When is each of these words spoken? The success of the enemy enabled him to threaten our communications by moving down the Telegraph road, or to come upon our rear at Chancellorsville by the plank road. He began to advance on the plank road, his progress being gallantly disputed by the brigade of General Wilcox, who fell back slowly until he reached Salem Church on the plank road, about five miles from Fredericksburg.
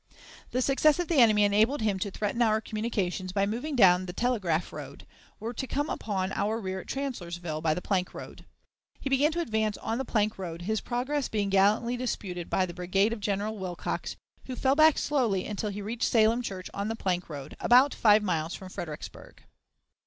The 0.49 0.63
success 0.63 0.97
of 0.97 1.09
the 1.09 1.19
enemy 1.19 1.43
enabled 1.43 1.81
him 1.83 1.99
to 1.99 2.09
threaten 2.09 2.41
our 2.41 2.59
communications 2.59 3.33
by 3.33 3.45
moving 3.45 3.75
down 3.75 4.07
the 4.07 4.13
Telegraph 4.13 4.73
road, 4.73 5.05
or 5.39 5.53
to 5.53 5.67
come 5.67 5.91
upon 5.91 6.31
our 6.31 6.59
rear 6.59 6.79
at 6.81 6.87
Chancellorsville 6.87 7.61
by 7.61 7.75
the 7.75 7.83
plank 7.83 8.11
road. 8.15 8.43
He 8.99 9.11
began 9.11 9.31
to 9.33 9.41
advance 9.41 9.77
on 9.77 9.99
the 9.99 10.03
plank 10.03 10.39
road, 10.39 10.63
his 10.63 10.81
progress 10.81 11.27
being 11.29 11.51
gallantly 11.51 11.97
disputed 11.97 12.49
by 12.49 12.65
the 12.65 12.73
brigade 12.73 13.13
of 13.13 13.19
General 13.19 13.59
Wilcox, 13.59 14.15
who 14.45 14.55
fell 14.55 14.73
back 14.75 14.97
slowly 14.97 15.45
until 15.45 15.69
he 15.69 15.83
reached 15.83 16.09
Salem 16.09 16.41
Church 16.41 16.67
on 16.73 16.87
the 16.87 16.95
plank 16.95 17.29
road, 17.29 17.55
about 17.59 17.93
five 17.93 18.23
miles 18.23 18.55
from 18.55 18.69
Fredericksburg. 18.69 19.43